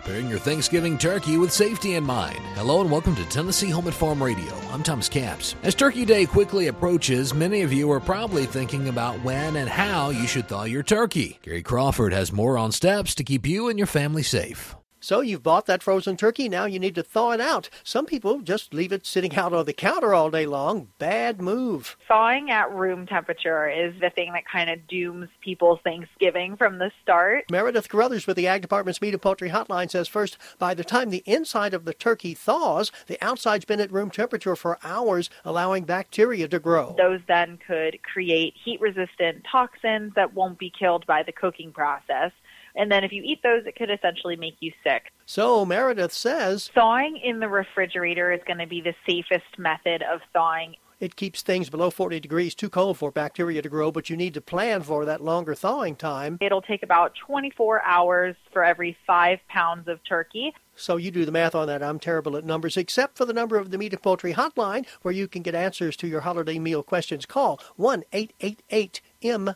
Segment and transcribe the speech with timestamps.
[0.00, 2.38] preparing your Thanksgiving turkey with safety in mind.
[2.54, 4.54] Hello and welcome to Tennessee Home and Farm Radio.
[4.72, 5.54] I'm Thomas Capps.
[5.62, 10.08] As Turkey Day quickly approaches, many of you are probably thinking about when and how
[10.08, 11.38] you should thaw your turkey.
[11.42, 14.74] Gary Crawford has more on steps to keep you and your family safe.
[15.00, 17.70] So you've bought that frozen turkey, now you need to thaw it out.
[17.82, 20.88] Some people just leave it sitting out on the counter all day long.
[20.98, 21.96] Bad move.
[22.06, 26.90] Thawing at room temperature is the thing that kind of dooms people's Thanksgiving from the
[27.02, 27.50] start.
[27.50, 31.08] Meredith Carothers with the Ag Department's Meat and Poultry Hotline says first, by the time
[31.08, 35.84] the inside of the turkey thaws, the outside's been at room temperature for hours, allowing
[35.84, 36.94] bacteria to grow.
[36.98, 42.32] Those then could create heat resistant toxins that won't be killed by the cooking process.
[42.76, 44.89] And then if you eat those, it could essentially make you sick.
[45.26, 50.20] So Meredith says thawing in the refrigerator is going to be the safest method of
[50.32, 50.74] thawing.
[51.00, 54.34] It keeps things below 40 degrees too cold for bacteria to grow, but you need
[54.34, 56.36] to plan for that longer thawing time.
[56.42, 60.52] It'll take about 24 hours for every five pounds of turkey.
[60.76, 61.82] So you do the math on that.
[61.82, 65.14] I'm terrible at numbers, except for the number of the Meat and Poultry Hotline, where
[65.14, 67.24] you can get answers to your holiday meal questions.
[67.24, 69.54] Call 1 888 M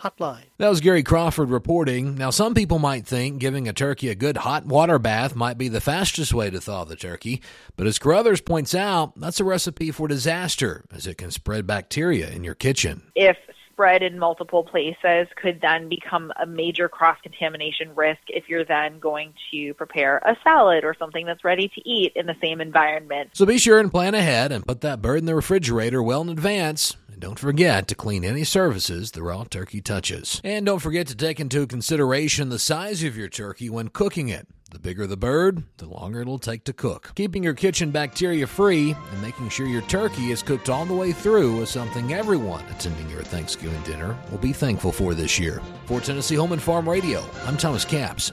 [0.00, 0.44] hotline.
[0.58, 2.16] That was Gary Crawford reporting.
[2.16, 5.68] Now, some people might think giving a turkey a good hot water bath might be
[5.68, 7.40] the fastest way to thaw the turkey,
[7.76, 12.30] but as Carothers points out, that's a recipe for disaster as it can spread bacteria
[12.30, 13.02] in your kitchen.
[13.14, 13.36] If
[13.72, 18.98] spread in multiple places could then become a major cross contamination risk if you're then
[19.00, 23.30] going to prepare a salad or something that's ready to eat in the same environment.
[23.32, 26.28] So be sure and plan ahead and put that bird in the refrigerator well in
[26.28, 26.96] advance.
[27.22, 30.40] Don't forget to clean any surfaces the raw turkey touches.
[30.42, 34.48] And don't forget to take into consideration the size of your turkey when cooking it.
[34.72, 37.12] The bigger the bird, the longer it'll take to cook.
[37.14, 41.12] Keeping your kitchen bacteria free and making sure your turkey is cooked all the way
[41.12, 45.62] through is something everyone attending your Thanksgiving dinner will be thankful for this year.
[45.86, 48.32] For Tennessee Home and Farm Radio, I'm Thomas Capps.